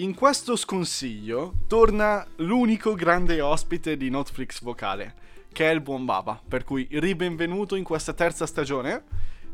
In 0.00 0.14
questo 0.14 0.54
sconsiglio 0.54 1.54
torna 1.66 2.24
l'unico 2.36 2.94
grande 2.94 3.40
ospite 3.40 3.96
di 3.96 4.10
Netflix 4.10 4.62
vocale, 4.62 5.14
che 5.52 5.68
è 5.68 5.72
il 5.72 5.80
buon 5.80 6.04
Baba, 6.04 6.40
per 6.46 6.62
cui 6.62 6.86
ribenvenuto 6.88 7.74
in 7.74 7.82
questa 7.82 8.12
terza 8.12 8.46
stagione, 8.46 9.02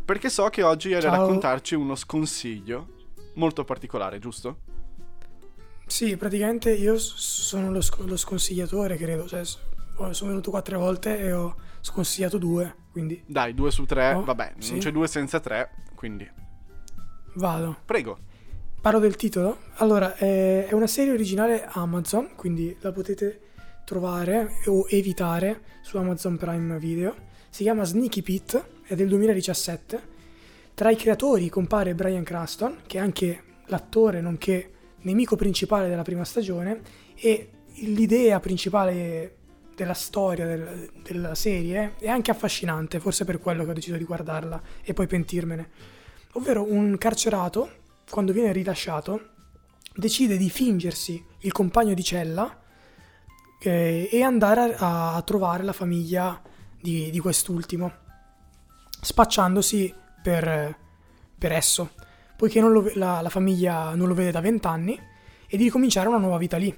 perché 0.04 0.29
so 0.29 0.49
che 0.51 0.62
oggi 0.62 0.93
hai 0.93 1.01
da 1.01 1.11
raccontarci 1.11 1.75
uno 1.75 1.95
sconsiglio 1.95 2.88
molto 3.35 3.65
particolare, 3.65 4.19
giusto? 4.19 4.59
Sì, 5.87 6.17
praticamente 6.19 6.72
io 6.74 6.99
sono 6.99 7.71
lo, 7.71 7.81
sc- 7.81 8.01
lo 8.04 8.17
sconsigliatore, 8.17 8.97
credo. 8.97 9.26
Cioè, 9.26 9.42
ho- 9.97 10.13
sono 10.13 10.29
venuto 10.31 10.51
quattro 10.51 10.79
volte 10.79 11.19
e 11.21 11.33
ho 11.33 11.56
sconsigliato 11.81 12.37
due, 12.37 12.74
quindi 12.92 13.22
Dai, 13.26 13.54
due 13.54 13.71
su 13.71 13.87
tre, 13.87 14.13
Oh, 14.13 14.24
vabbè, 14.24 14.54
sì. 14.58 14.72
non 14.72 14.81
c'è 14.81 14.92
due 14.92 15.06
senza 15.08 15.40
tre, 15.40 15.71
quindi 15.95 16.30
vado. 17.37 17.79
prego. 17.87 18.19
Parlo 18.84 18.98
del 18.98 19.16
titolo. 19.16 19.60
Allora, 19.77 20.14
è, 20.14 20.66
è 20.66 20.74
una 20.74 20.87
serie 20.87 21.14
originale 21.14 21.66
Amazon, 21.70 22.33
quindi 22.37 22.77
la 22.80 22.92
potete 22.92 23.41
trovare 23.87 24.56
o 24.66 24.87
evitare 24.91 25.62
su 25.80 25.97
Amazon 25.97 26.37
Prime 26.37 26.79
Video. 26.79 27.15
Si 27.48 27.62
chiama 27.62 27.84
Sneaky 27.84 28.20
Pete, 28.20 28.62
è 28.83 28.95
del 28.95 29.09
2017. 29.09 30.02
Tra 30.75 30.91
i 30.91 30.97
creatori 30.97 31.48
compare 31.48 31.95
Brian 31.95 32.25
Cranston, 32.25 32.80
che 32.87 32.98
è 32.98 33.01
anche 33.01 33.42
l'attore 33.69 34.20
nonché 34.20 34.73
nemico 34.98 35.34
principale 35.34 35.89
della 35.89 36.03
prima 36.03 36.25
stagione, 36.27 36.83
e 37.14 37.53
l'idea 37.77 38.39
principale 38.39 39.37
della 39.75 39.95
storia 39.95 40.45
del- 40.45 40.91
della 41.03 41.34
serie 41.34 41.95
è 41.98 42.09
anche 42.11 42.30
affascinante, 42.30 43.01
forse 43.01 43.25
per 43.25 43.39
quello 43.39 43.64
che 43.64 43.70
ho 43.70 43.75
deciso 43.75 43.97
di 43.97 44.05
guardarla 44.05 44.61
e 44.83 44.92
poi 44.92 45.06
pentirmene. 45.06 45.70
Ovvero 46.33 46.70
un 46.70 46.98
carcerato, 46.98 47.83
quando 48.09 48.33
viene 48.33 48.53
rilasciato, 48.53 49.31
decide 49.95 50.37
di 50.37 50.51
fingersi 50.51 51.23
il 51.41 51.53
compagno 51.53 51.95
di 51.95 52.03
cella 52.03 52.61
eh, 53.61 54.09
e 54.11 54.23
andare 54.23 54.75
a, 54.77 55.15
a 55.15 55.23
trovare 55.23 55.62
la 55.62 55.73
famiglia 55.73 56.41
di, 56.81 57.11
di 57.11 57.19
quest'ultimo, 57.19 57.93
spacciandosi 59.01 59.95
per, 60.23 60.77
per 61.39 61.53
esso, 61.53 61.91
poiché 62.37 62.61
lo 62.61 62.91
la, 62.95 63.20
la 63.20 63.28
famiglia 63.31 63.95
non 63.95 64.09
lo 64.09 64.15
vede 64.15 64.31
da 64.33 64.41
vent'anni 64.41 64.98
e 65.47 65.56
di 65.56 65.65
ricominciare 65.65 66.09
una 66.09 66.19
nuova 66.19 66.39
vita 66.39 66.56
lì. 66.56 66.75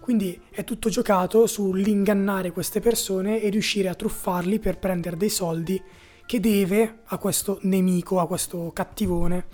Quindi 0.00 0.40
è 0.50 0.64
tutto 0.64 0.88
giocato 0.88 1.46
sull'ingannare 1.46 2.50
queste 2.50 2.80
persone 2.80 3.42
e 3.42 3.50
riuscire 3.50 3.88
a 3.88 3.94
truffarli 3.94 4.58
per 4.58 4.78
prendere 4.78 5.18
dei 5.18 5.28
soldi 5.28 5.80
che 6.24 6.40
deve 6.40 7.00
a 7.04 7.18
questo 7.18 7.58
nemico, 7.62 8.18
a 8.18 8.26
questo 8.26 8.70
cattivone, 8.72 9.46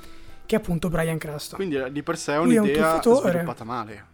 che 0.55 0.61
è 0.61 0.63
appunto 0.63 0.89
Brian 0.89 1.19
Cranston. 1.19 1.57
Quindi 1.57 1.77
eh, 1.77 1.91
di 1.91 2.03
per 2.03 2.17
sé 2.17 2.35
è 2.35 2.39
Lui 2.39 2.55
è 2.55 2.59
un 2.59 2.65
un'idea 2.65 3.01
sviluppata 3.03 3.65
male. 3.65 4.13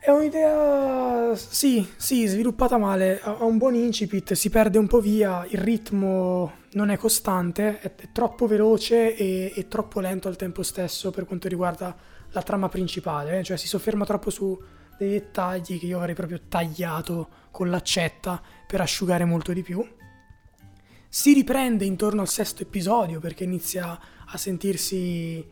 È 0.00 0.10
un'idea, 0.10 1.34
sì, 1.34 1.86
sì, 1.96 2.26
sviluppata 2.26 2.78
male, 2.78 3.20
ha 3.20 3.42
un 3.44 3.58
buon 3.58 3.74
incipit, 3.74 4.34
si 4.34 4.50
perde 4.50 4.78
un 4.78 4.86
po' 4.86 5.00
via, 5.00 5.44
il 5.48 5.58
ritmo 5.58 6.58
non 6.74 6.90
è 6.90 6.96
costante, 6.96 7.80
è, 7.80 7.92
è 7.92 8.08
troppo 8.12 8.46
veloce 8.46 9.16
e, 9.16 9.52
e 9.54 9.66
troppo 9.66 9.98
lento 9.98 10.28
al 10.28 10.36
tempo 10.36 10.62
stesso 10.62 11.10
per 11.10 11.24
quanto 11.24 11.48
riguarda 11.48 11.94
la 12.30 12.42
trama 12.42 12.68
principale, 12.68 13.40
eh, 13.40 13.42
cioè 13.42 13.56
si 13.56 13.66
sofferma 13.66 14.04
troppo 14.04 14.30
su 14.30 14.56
dei 14.96 15.10
dettagli 15.10 15.78
che 15.80 15.86
io 15.86 15.98
avrei 15.98 16.14
proprio 16.14 16.42
tagliato 16.48 17.28
con 17.50 17.68
l'accetta 17.68 18.40
per 18.64 18.80
asciugare 18.80 19.24
molto 19.24 19.52
di 19.52 19.62
più. 19.62 19.84
Si 21.16 21.32
riprende 21.32 21.86
intorno 21.86 22.20
al 22.20 22.28
sesto 22.28 22.62
episodio 22.62 23.20
perché 23.20 23.44
inizia 23.44 23.98
a 24.26 24.36
sentirsi 24.36 25.42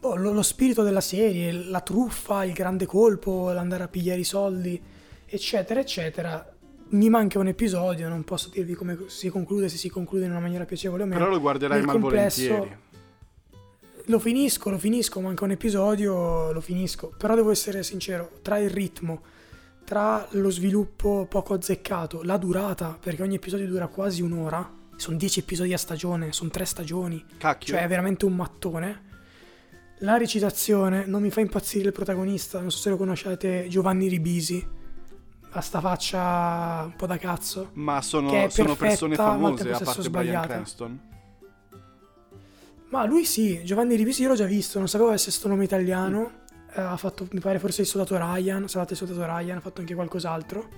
boh, 0.00 0.14
lo, 0.16 0.32
lo 0.32 0.40
spirito 0.40 0.82
della 0.82 1.02
serie, 1.02 1.52
la 1.52 1.82
truffa, 1.82 2.42
il 2.42 2.54
grande 2.54 2.86
colpo, 2.86 3.52
l'andare 3.52 3.82
a 3.82 3.88
pigliare 3.88 4.20
i 4.20 4.24
soldi, 4.24 4.80
eccetera, 5.26 5.80
eccetera. 5.80 6.54
Mi 6.88 7.10
manca 7.10 7.38
un 7.38 7.48
episodio, 7.48 8.08
non 8.08 8.24
posso 8.24 8.48
dirvi 8.48 8.72
come 8.72 8.96
si 9.08 9.28
conclude, 9.28 9.68
se 9.68 9.76
si 9.76 9.90
conclude 9.90 10.24
in 10.24 10.30
una 10.30 10.40
maniera 10.40 10.64
piacevole 10.64 11.02
o 11.02 11.06
meno. 11.06 11.20
Però 11.20 11.30
lo 11.32 11.40
guarderai 11.40 11.76
Nel 11.76 11.86
malvolentieri. 11.86 12.76
Lo 14.06 14.18
finisco, 14.18 14.70
lo 14.70 14.78
finisco, 14.78 15.20
manca 15.20 15.44
un 15.44 15.50
episodio, 15.50 16.50
lo 16.50 16.60
finisco. 16.62 17.12
Però 17.14 17.34
devo 17.34 17.50
essere 17.50 17.82
sincero, 17.82 18.38
tra 18.40 18.56
il 18.56 18.70
ritmo, 18.70 19.20
tra 19.88 20.26
lo 20.32 20.50
sviluppo 20.50 21.24
poco 21.30 21.54
azzeccato, 21.54 22.22
la 22.22 22.36
durata, 22.36 22.98
perché 23.00 23.22
ogni 23.22 23.36
episodio 23.36 23.66
dura 23.66 23.86
quasi 23.86 24.20
un'ora, 24.20 24.70
sono 24.96 25.16
10 25.16 25.40
episodi 25.40 25.72
a 25.72 25.78
stagione, 25.78 26.30
sono 26.30 26.50
3 26.50 26.64
stagioni, 26.66 27.24
Cacchio. 27.38 27.72
cioè 27.72 27.84
è 27.84 27.88
veramente 27.88 28.26
un 28.26 28.36
mattone. 28.36 29.06
La 30.00 30.18
recitazione 30.18 31.06
non 31.06 31.22
mi 31.22 31.30
fa 31.30 31.40
impazzire 31.40 31.86
il 31.86 31.92
protagonista, 31.94 32.60
non 32.60 32.70
so 32.70 32.76
se 32.76 32.90
lo 32.90 32.98
conoscete, 32.98 33.66
Giovanni 33.68 34.08
Ribisi. 34.08 34.62
Ha 35.52 35.60
sta 35.62 35.80
faccia 35.80 36.82
un 36.84 36.94
po' 36.94 37.06
da 37.06 37.16
cazzo. 37.16 37.70
Ma 37.72 38.02
sono, 38.02 38.28
sono 38.50 38.76
persone 38.76 39.16
perfetta, 39.16 39.32
al 39.32 39.38
famose, 39.40 39.70
a 39.70 39.80
parte 39.80 40.10
Brian. 40.10 40.42
Cranston. 40.42 41.00
Ma 42.90 43.06
lui 43.06 43.24
sì, 43.24 43.64
Giovanni 43.64 43.96
Ribisi 43.96 44.20
io 44.20 44.28
l'ho 44.28 44.34
già 44.34 44.44
visto, 44.44 44.78
non 44.78 44.86
sapevo 44.86 45.08
avesse 45.08 45.30
sto 45.30 45.48
nome 45.48 45.64
italiano. 45.64 46.26
Eh, 46.26 46.46
ha 46.74 46.96
fatto, 46.96 47.26
mi 47.32 47.40
pare, 47.40 47.58
forse 47.58 47.82
il 47.82 47.86
soldato 47.86 48.16
Ryan, 48.16 48.68
Salate 48.68 48.92
il 48.92 48.98
soldato 48.98 49.24
Ryan, 49.24 49.56
ha 49.56 49.60
fatto 49.60 49.80
anche 49.80 49.94
qualcos'altro. 49.94 50.68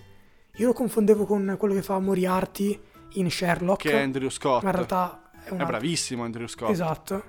Io 0.57 0.67
lo 0.67 0.73
confondevo 0.73 1.27
con 1.27 1.55
quello 1.59 1.75
che 1.75 1.83
fa 1.83 1.99
Moriarty 1.99 2.79
in 3.15 3.31
Sherlock. 3.31 3.83
Che 3.83 3.93
è 3.93 4.03
Andrew 4.03 4.29
Scott. 4.29 4.63
ma 4.63 4.71
in 4.71 4.75
realtà 4.77 5.31
è 5.45 5.51
È 5.51 5.65
bravissimo 5.65 6.23
Andrew 6.25 6.47
Scott. 6.47 6.71
Esatto. 6.71 7.25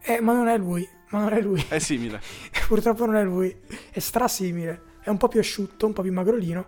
Eh, 0.00 0.20
ma 0.20 0.32
non 0.34 0.48
è 0.48 0.58
lui, 0.58 0.86
ma 1.10 1.20
non 1.20 1.32
è 1.32 1.40
lui. 1.40 1.64
È 1.68 1.78
simile. 1.78 2.20
Purtroppo 2.66 3.06
non 3.06 3.16
è 3.16 3.24
lui. 3.24 3.54
È 3.90 3.98
strasimile. 3.98 4.82
È 5.00 5.08
un 5.10 5.16
po' 5.16 5.28
più 5.28 5.40
asciutto, 5.40 5.86
un 5.86 5.92
po' 5.92 6.02
più 6.02 6.12
magrolino. 6.12 6.66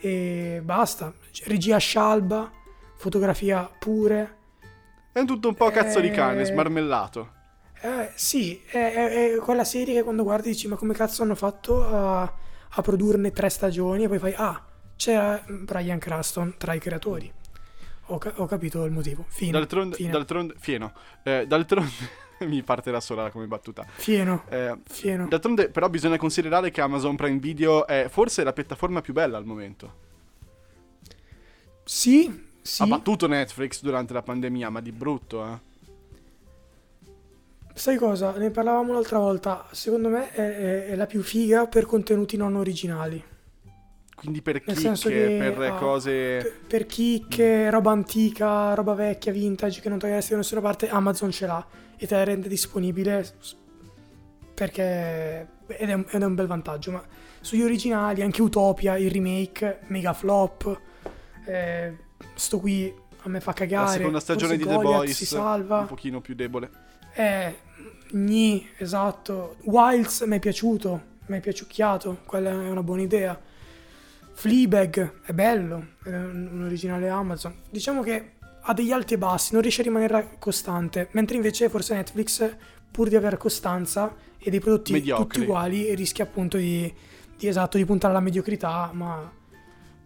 E 0.00 0.60
basta. 0.62 1.12
Regia 1.44 1.76
scialba, 1.78 2.50
fotografia 2.96 3.68
pure. 3.78 4.36
È 5.12 5.24
tutto 5.24 5.48
un 5.48 5.54
po' 5.54 5.70
cazzo 5.70 5.98
di 6.00 6.10
cane, 6.10 6.42
Eh, 6.42 6.44
smarmellato. 6.44 7.32
Eh, 7.80 8.10
sì, 8.14 8.60
è, 8.66 8.76
è- 8.92 9.32
è 9.34 9.36
quella 9.36 9.64
serie 9.64 9.94
che 9.94 10.02
quando 10.02 10.22
guardi 10.24 10.48
dici 10.50 10.66
ma 10.66 10.76
come 10.76 10.94
cazzo 10.94 11.22
hanno 11.22 11.34
fatto 11.36 11.84
a, 11.86 12.22
a 12.22 12.82
produrne 12.82 13.30
tre 13.30 13.48
stagioni 13.48 14.04
e 14.04 14.08
poi 14.08 14.18
fai 14.18 14.34
ah, 14.36 14.64
c'era 14.96 15.42
Brian 15.46 15.98
Cranston 15.98 16.54
tra 16.58 16.74
i 16.74 16.80
creatori. 16.80 17.32
Ho, 18.10 18.18
ca- 18.18 18.32
ho 18.36 18.46
capito 18.46 18.84
il 18.84 18.90
motivo. 18.90 19.24
Fine. 19.28 19.52
D'altronde, 19.52 19.94
fine. 19.96 20.10
d'altronde, 20.10 20.54
fieno. 20.58 20.92
Eh, 21.22 21.46
d'altronde, 21.46 21.92
mi 22.48 22.62
parte 22.62 22.90
da 22.90 23.00
sola 23.00 23.30
come 23.30 23.46
battuta. 23.46 23.86
Fieno. 23.88 24.44
Eh, 24.48 24.78
Fieno. 24.88 25.28
d'altronde, 25.28 25.68
però, 25.68 25.88
bisogna 25.88 26.16
considerare 26.16 26.70
che 26.70 26.80
Amazon 26.80 27.16
Prime 27.16 27.38
Video 27.38 27.86
è 27.86 28.06
forse 28.08 28.42
la 28.44 28.52
piattaforma 28.54 29.02
più 29.02 29.12
bella 29.12 29.36
al 29.36 29.44
momento. 29.44 30.06
Sì, 31.84 32.46
sì. 32.60 32.82
Ha 32.82 32.86
battuto 32.86 33.26
Netflix 33.26 33.82
durante 33.82 34.12
la 34.14 34.22
pandemia, 34.22 34.68
ma 34.70 34.80
di 34.80 34.92
brutto, 34.92 35.46
eh. 35.46 35.58
Sai 37.78 37.96
cosa? 37.96 38.32
Ne 38.36 38.50
parlavamo 38.50 38.92
l'altra 38.92 39.18
volta. 39.18 39.66
Secondo 39.70 40.08
me 40.08 40.30
è, 40.32 40.40
è- 40.40 40.86
è 40.88 40.94
la 40.96 41.06
più 41.06 41.22
figa 41.22 41.66
per 41.66 41.86
contenuti 41.86 42.36
non 42.36 42.56
originali. 42.56 43.22
Quindi 44.16 44.42
per 44.42 44.60
Nel 44.66 44.74
chicche, 44.76 45.08
che 45.10 45.36
per 45.54 45.70
ha- 45.70 45.74
cose... 45.76 46.38
Per, 46.42 46.60
per 46.66 46.86
chicche, 46.86 47.70
roba 47.70 47.92
antica, 47.92 48.74
roba 48.74 48.94
vecchia, 48.94 49.30
vintage 49.30 49.80
che 49.80 49.88
non 49.88 49.98
troveresti 49.98 50.32
da 50.32 50.38
nessuna 50.38 50.60
parte, 50.60 50.88
Amazon 50.88 51.30
ce 51.30 51.46
l'ha 51.46 51.64
e 51.96 52.04
te 52.06 52.16
la 52.16 52.24
rende 52.24 52.48
disponibile 52.48 53.22
s- 53.22 53.54
perché 54.54 55.46
ed 55.68 55.88
è, 55.88 55.92
un, 55.92 56.04
ed 56.10 56.20
è 56.20 56.24
un 56.24 56.34
bel 56.34 56.46
vantaggio. 56.48 56.90
Ma 56.90 57.04
sugli 57.40 57.62
originali, 57.62 58.22
anche 58.22 58.42
Utopia, 58.42 58.96
il 58.96 59.10
remake, 59.10 59.80
mega 59.86 60.12
flop, 60.12 60.80
eh, 61.46 61.96
sto 62.34 62.58
qui 62.58 62.92
a 63.22 63.28
me 63.28 63.40
fa 63.40 63.52
cagare. 63.52 63.84
La 63.86 63.92
seconda 63.92 64.20
stagione 64.20 64.56
forse 64.56 64.64
di 64.64 64.68
The 64.68 64.74
Goliath 64.82 64.96
Boys 65.04 65.16
si 65.16 65.26
salva. 65.26 65.78
un 65.78 65.86
pochino 65.86 66.20
più 66.20 66.34
debole. 66.34 66.70
Eh, 67.18 67.52
gni, 68.12 68.64
esatto. 68.76 69.56
Wilds 69.64 70.20
mi 70.20 70.36
è 70.36 70.38
piaciuto, 70.38 71.02
mi 71.26 71.38
è 71.38 71.40
piaciucchiato, 71.40 72.18
quella 72.24 72.50
è 72.50 72.68
una 72.68 72.84
buona 72.84 73.02
idea. 73.02 73.36
Fleabag 74.32 75.22
è 75.24 75.32
bello, 75.32 75.94
è 76.04 76.10
un 76.10 76.62
originale 76.64 77.08
Amazon. 77.08 77.62
Diciamo 77.68 78.02
che 78.02 78.34
ha 78.60 78.72
degli 78.72 78.92
alti 78.92 79.14
e 79.14 79.18
bassi, 79.18 79.52
non 79.52 79.62
riesce 79.62 79.80
a 79.80 79.84
rimanere 79.84 80.36
costante, 80.38 81.08
mentre 81.10 81.34
invece 81.34 81.68
forse 81.68 81.94
Netflix, 81.94 82.54
pur 82.88 83.08
di 83.08 83.16
avere 83.16 83.36
costanza 83.36 84.14
e 84.38 84.48
dei 84.48 84.60
prodotti 84.60 84.92
Mediocri. 84.92 85.24
tutti 85.24 85.40
uguali, 85.40 85.92
rischia 85.96 86.22
appunto 86.22 86.56
di, 86.56 86.92
di, 87.36 87.48
esatto, 87.48 87.78
di 87.78 87.84
puntare 87.84 88.12
alla 88.12 88.22
mediocrità, 88.22 88.90
ma 88.92 89.28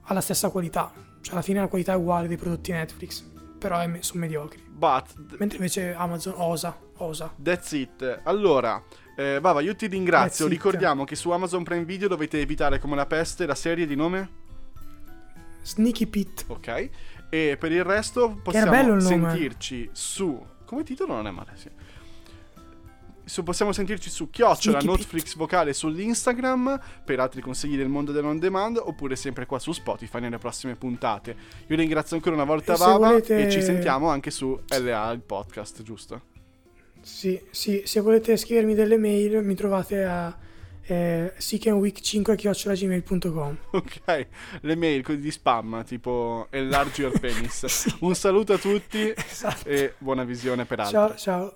alla 0.04 0.20
stessa 0.22 0.48
qualità. 0.48 0.90
Cioè 1.20 1.34
alla 1.34 1.42
fine 1.42 1.60
la 1.60 1.68
qualità 1.68 1.92
è 1.92 1.96
uguale 1.96 2.26
dei 2.26 2.38
prodotti 2.38 2.72
Netflix, 2.72 3.22
però 3.58 3.80
è 3.80 3.98
sono 4.00 4.20
mediocri. 4.20 4.62
But, 4.70 5.36
Mentre 5.38 5.58
invece 5.58 5.92
Amazon 5.92 6.34
osa, 6.38 6.76
osa. 7.02 7.32
that's 7.42 7.72
it. 7.72 8.20
Allora, 8.24 8.82
eh, 9.16 9.38
Bava, 9.40 9.60
io 9.60 9.74
ti 9.76 9.86
ringrazio. 9.86 10.46
That's 10.46 10.56
it. 10.56 10.62
Ricordiamo 10.62 11.04
che 11.04 11.14
su 11.16 11.30
Amazon 11.30 11.62
Prime 11.64 11.84
Video 11.84 12.08
dovete 12.08 12.40
evitare 12.40 12.78
come 12.78 12.96
la 12.96 13.06
peste 13.06 13.46
la 13.46 13.54
serie 13.54 13.86
di 13.86 13.94
nome... 13.94 14.40
Sneaky 15.62 16.06
Pete. 16.06 16.44
Ok. 16.48 16.90
E 17.30 17.56
per 17.58 17.72
il 17.72 17.84
resto 17.84 18.38
possiamo 18.42 18.94
il 18.94 19.02
sentirci 19.02 19.88
su... 19.92 20.44
Come 20.64 20.82
titolo 20.82 21.14
non 21.14 21.26
è 21.26 21.30
male, 21.30 21.52
sì. 21.54 21.70
su- 23.24 23.42
possiamo 23.42 23.72
sentirci 23.72 24.08
su 24.10 24.30
chiocciola 24.30 24.80
Sneaky 24.80 24.98
Netflix 24.98 25.36
vocale 25.36 25.72
sull'Instagram 25.74 26.80
per 27.04 27.20
altri 27.20 27.42
consigli 27.42 27.76
del 27.76 27.88
mondo 27.88 28.10
dell'on 28.10 28.38
demand 28.38 28.80
oppure 28.82 29.14
sempre 29.16 29.46
qua 29.46 29.58
su 29.58 29.72
Spotify 29.72 30.18
nelle 30.20 30.38
prossime 30.38 30.74
puntate. 30.76 31.36
Io 31.68 31.76
ringrazio 31.76 32.16
ancora 32.16 32.34
una 32.34 32.44
volta 32.44 32.74
E 32.74 32.78
Baba 32.78 33.08
volete- 33.08 33.46
e 33.46 33.50
ci 33.50 33.62
sentiamo 33.62 34.08
anche 34.08 34.30
su 34.30 34.58
LA 34.68 35.12
il 35.12 35.20
podcast, 35.20 35.82
giusto? 35.82 36.22
Sì, 37.02 37.40
sì, 37.50 37.82
se 37.84 38.00
volete 38.00 38.36
scrivermi 38.36 38.74
delle 38.74 38.96
mail 38.96 39.44
mi 39.44 39.54
trovate 39.54 40.04
a 40.04 40.36
eh, 40.84 41.32
sickandweek5.gmail.com 41.38 43.56
Ok, 43.70 44.26
le 44.60 44.76
mail 44.76 45.02
di 45.18 45.30
spam 45.30 45.84
tipo 45.84 46.46
enlarge 46.50 47.02
your 47.02 47.18
penis. 47.20 47.96
Un 48.00 48.14
saluto 48.14 48.54
a 48.54 48.58
tutti 48.58 49.12
Esatto. 49.14 49.68
e 49.68 49.94
buona 49.98 50.24
visione 50.24 50.64
per 50.64 50.80
altri. 50.80 50.94
Ciao, 50.94 51.14
ciao. 51.16 51.54